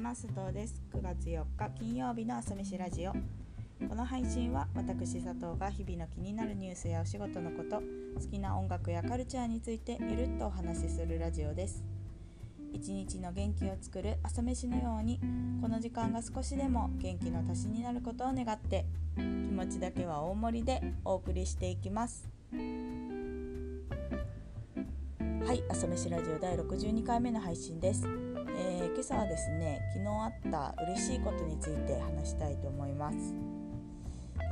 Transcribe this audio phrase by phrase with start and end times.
[0.00, 0.26] ます。
[0.26, 0.82] 佐藤です。
[0.94, 3.12] 9月4日金曜日の朝飯ラジオ。
[3.12, 7.82] この配信は私佐藤が日々の気になるニュースやお仕事のこと
[8.18, 11.84] 好きな音楽やカルチャーについてゆるっとお話しするラジオです。
[12.72, 15.20] 一日の元気を作る朝飯のように
[15.60, 18.86] この時間が少しでも元気の足しになることを願って
[19.16, 22.26] 気持ちだけは大盛りでお送りしていきます。
[25.46, 28.06] はい朝飯ラジオ第62回目の配信です、
[28.60, 33.34] えー、今朝はですね昨日あった嬉しいことについて話したいと思います。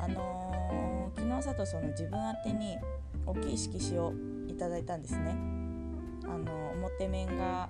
[0.00, 2.78] あのー、昨日さとその自分宛に
[3.26, 4.12] 大きい色紙を
[4.48, 5.36] いただいたんですね。
[6.24, 7.68] あの表面が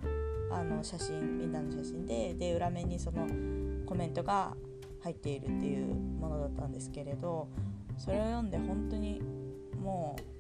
[0.51, 3.27] あの写真みんなの写真でで裏面にその
[3.84, 4.55] コメントが
[5.00, 7.48] 入っているっていうものだったんですけれど
[7.97, 9.20] それを読んで本当に
[9.83, 10.38] もう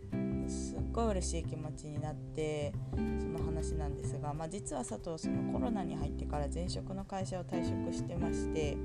[0.48, 8.76] すっごい嬉しい気持ちになってその話なんですが、まあ、実は佐藤そのコロナに入ってから前職の会社を退職してまして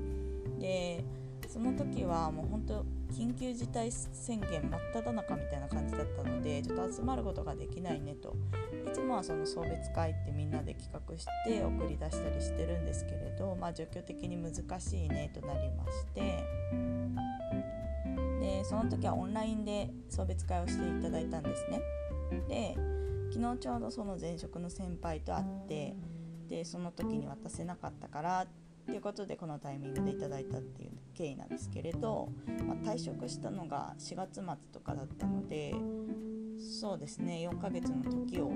[0.58, 1.04] で
[1.48, 8.34] その時はもう本当緊急事態宣言真っ只中みたいな感じだったのでちょっと集まることができないねと
[8.88, 16.44] いつもはその送別会ってみんなで企画して送り出したりしてるんですけれど、まあ、状況的に難しいねとなりまして。
[18.44, 21.80] でその時はオンラインで送別会をしていただいたんですね
[22.46, 22.76] で
[23.32, 25.96] 昨日ちょうどその前職の先輩と会って
[26.48, 28.46] でその時に渡せなかったからっ
[28.86, 32.28] ていうことでこのタイミングでいただいたっていう経緯なんですけれど、
[32.66, 35.74] まあ、退職したのが4月末とかだったので
[36.80, 38.52] そうですね4ヶ月の時を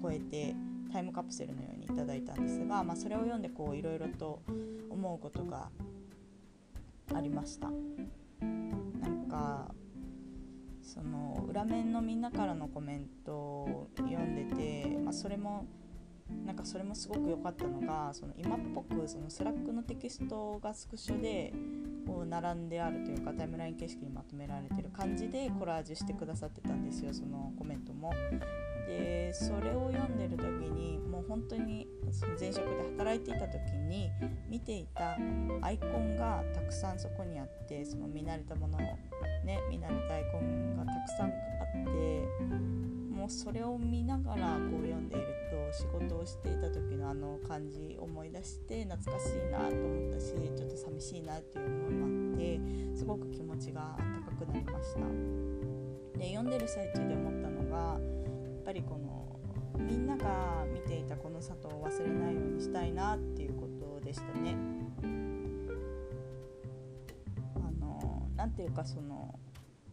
[0.00, 0.54] 超えて
[0.92, 4.42] タイムカプセルのようにいただいたんですが、まあ、それを読んでいろいろと
[4.88, 5.70] 思うことが
[7.12, 7.68] ありました。
[8.40, 9.74] なんか
[10.82, 15.66] その裏面のみんなからのコメントを読んでて、まあ、それも
[16.44, 21.52] なんかそれもすごく良かったのがその今っぽくその Slack のテキストがスクショで
[22.06, 28.12] こう並んであるというかタイムライン形式にまとめられてる感じでコラージュしてくださってたんですよそのコメントも。
[28.88, 31.86] でそれを読んでる時にもう本当に
[32.40, 34.10] 前職で働いていた時に
[34.48, 35.18] 見ていた
[35.60, 38.80] アイコンがたくさんそこにあってその見慣れたものを
[39.44, 42.28] ね見慣れたアイコンがたくさんあって
[43.14, 55.00] もうそれを見ながらこう読んでいると仕事をしていた時のあの感じ思い出して懐かしいなと思ったしちょっと寂しいなっていう思いもあってすごく気持ちが温かくなりました。
[56.18, 57.98] で読んでる最中で思ったのが
[58.68, 59.40] ぱりこの
[59.78, 64.56] みんなが見ていたこの里を忘れないようにしたいなっていうことでしたね。
[67.56, 69.38] あのなんていうかその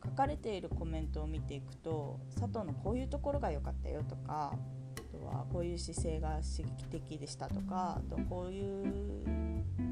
[0.03, 9.23] 書かれているコメントを見ていくと佐藤のこういうところが良かったよとかあとはこういう姿勢が刺激的でしたとかあとこういう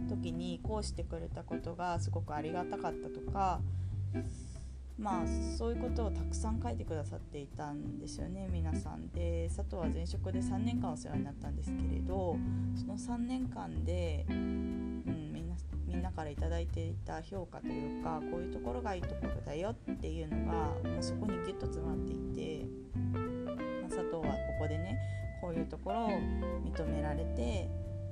[0.09, 3.61] 時にこうしてくれたことがすごくありがたかったとか
[4.97, 5.23] まあ
[5.57, 9.49] そういうことをたくさん書いてくださっていたんですよね皆さんで。
[9.55, 12.37] 佐藤は前職で3年間お世話になったんですけれど
[12.75, 15.55] その3年間で、うん、みんな
[15.85, 20.53] みんなから頂いていた評価というかこういうところがいいところだよっていうのが
[20.89, 22.65] もうそこにギュッと詰まっていて、
[22.95, 23.19] ま
[23.87, 24.29] あ、佐藤はこ
[24.61, 24.97] こでね
[25.41, 27.69] こういうところを認められて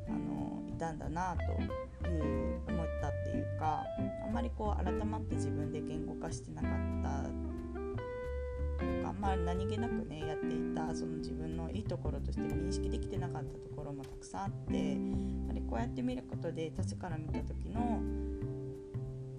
[0.08, 3.84] あのいたんだなという思ったっていうか
[4.26, 6.72] あんまりこう改まって自分で言語化してなかっ
[7.04, 18.02] たとかまり何気なくねやっていたその自分のいいところとして認識できてなかったところもたくさんあってやはりこうやって見ることで他者から見た時の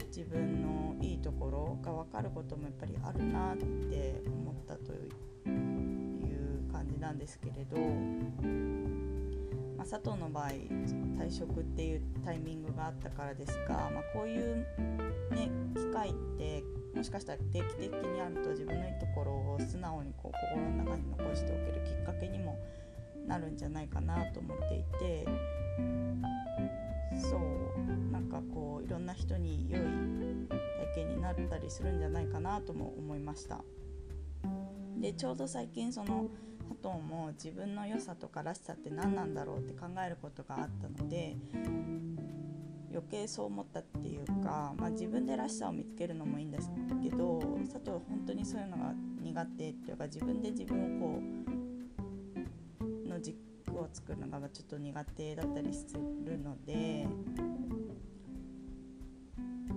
[0.06, 9.22] 自分のいいところが分かることもやっぱりあるなって思ったという感じなんですけれど。
[9.82, 14.59] まあ、佐藤の場合退職っていうタイミングがあったからですが、まあ、こういう、
[15.32, 16.62] ね、機会って
[16.94, 22.57] もしかしたら定期的にあると自分のいいところを素直にこう心の中に残しておけるきっかけにも
[23.27, 25.27] なるんじゃないかなと思っていて
[27.21, 29.80] そうなんかこういろんな人に良い
[30.95, 33.65] 体験になったりするんじゃないかなとも思いました。
[35.01, 36.28] でちょうど最近その
[36.68, 41.36] 佐藤も自分の良さとからしさって何なんだろうって考えることがあったので
[42.91, 46.70] 余計そう思ったっていうか、まあ、自分でらしさを見つけるのもいいんです
[47.03, 48.92] けど佐藤は本当にそういうのが
[49.22, 53.36] 苦手っていうか自分で自分をこうの軸
[53.70, 55.86] を作るのがちょっと苦手だったりす
[56.24, 57.06] るので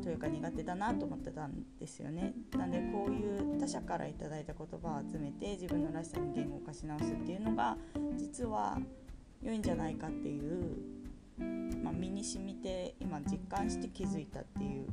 [0.06, 2.36] というか苦手だなと思ってたんですよね。
[2.56, 7.76] なんでこういう他者から頂いた言葉を集めて自分のらしさに言語化し直すっていうのが
[8.16, 8.78] 実は
[9.42, 10.96] 良いんじゃないかっていう
[11.84, 14.88] まあ、身に染みて今実感して気づいたっていう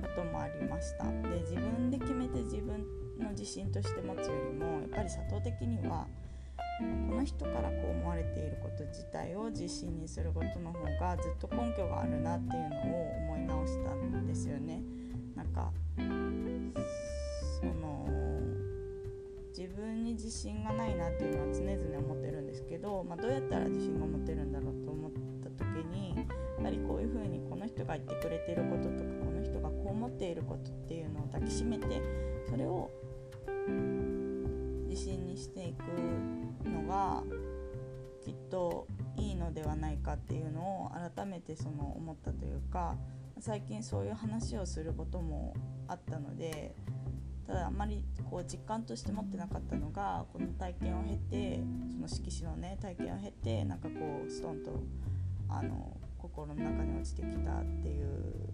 [0.00, 2.84] こともありましたで自分で決めて自分
[3.20, 6.08] の自信として持つよりもやっぱり佐藤的には
[7.08, 14.82] この人からこう思われていること自体を自信にすることの方がずっと根拠があるなっていうのを思い直したんですよね。
[15.34, 15.72] なんか
[17.60, 18.08] その
[19.56, 25.12] 自分に自信がないなっていうのは常々思ってるんですけど、まあ、どうやったら自信が持てるんだろうと思っ
[25.42, 26.26] た時にやっ
[26.62, 32.02] ぱりこういうふうにこの人が言ってくれてることとかこの人がこう思っていることっていうのを抱きしめて
[32.48, 32.90] それを
[34.88, 35.82] 自信にしていく
[36.70, 37.22] のが
[38.24, 38.86] きっと
[39.16, 42.96] いいのではないかっていうのを改めてその思ったというか
[43.40, 45.54] 最近そういう話をすることも
[45.88, 46.74] あったので
[47.46, 51.60] ただあんまりこう実感として持ってなかったのがこの体験を経て
[51.90, 54.82] その色紙のね体験を経てなんかこうストンと
[55.48, 58.52] あの心の中に落ちてきたっていう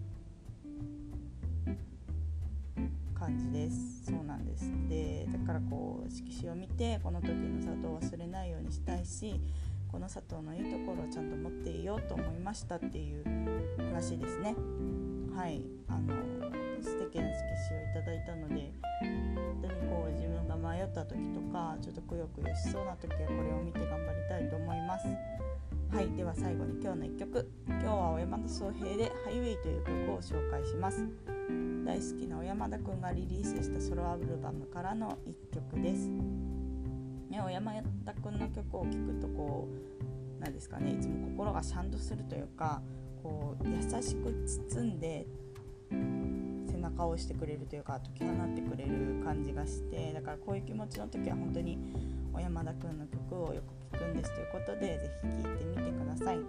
[3.19, 4.05] 感じです。
[4.05, 4.71] そうなんです。
[4.87, 9.39] でだからこう色紙を見てこの時の佐藤を忘れないようにしたいし
[9.91, 13.23] この佐藤のいいところをちゃんと持っていようと思いましたっていう
[13.77, 14.55] 話ですね。
[15.35, 15.61] はい。
[15.87, 16.13] あの
[16.81, 17.35] 素敵な色
[17.69, 18.71] 紙をいただいたので
[19.01, 25.07] 本当にこう自分が迷った時とかちょっとくよくよしそうな時はこれを見て頑張りたいと思います。
[25.91, 31.03] はいでは最後に今日の1曲今日は小山田宗平で「ハイウェイ」という曲を紹介します
[31.83, 36.07] 大好きな小山田くんがリリースしたソロアルバムからの1曲です。
[36.07, 37.73] ね、小山
[38.05, 39.67] 田くんの曲を聴くとこ
[40.39, 42.81] うなんですかねいつも心がシャンとするというか
[43.23, 44.31] こう優しく
[44.71, 45.25] 包んで
[46.89, 51.77] 背中をしてくれるというか解き放ってくれる感じがしてだからこういう気持ちの時は本当に
[52.33, 56.39] 小山田くんの曲をよく聴くんですということで是非聴いてみてください。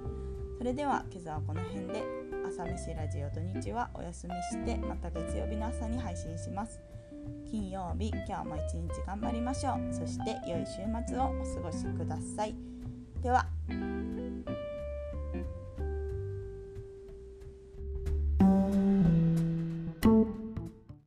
[0.59, 2.05] それでは今朝はこの辺で
[2.47, 6.81] 朝飯ラジオ土日はお休みしてまた月曜日の朝に配信します。
[7.51, 9.95] 金曜日今日も一日頑張りましょう。
[9.95, 12.55] そして良い週末をお過ごしください。
[13.23, 13.47] では